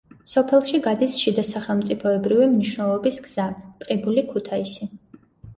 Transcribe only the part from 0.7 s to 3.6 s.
გადის შიდასახელმწიფოებრივი მნიშვნელობის გზა